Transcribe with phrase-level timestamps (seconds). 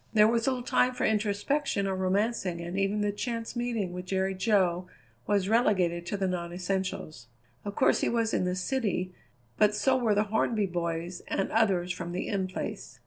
[0.13, 4.33] There was little time for introspection or romancing and even the chance meeting with Jerry
[4.33, 4.87] Jo
[5.27, 7.27] was relegated to the non essentials.
[7.63, 9.13] Of course he was in the city,
[9.57, 12.97] but so were the Hornby boys and others from the In Place.